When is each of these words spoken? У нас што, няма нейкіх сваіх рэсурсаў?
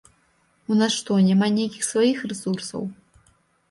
У 0.73 0.77
нас 0.79 0.91
што, 1.03 1.19
няма 1.29 1.53
нейкіх 1.59 1.87
сваіх 1.91 2.17
рэсурсаў? 2.35 2.93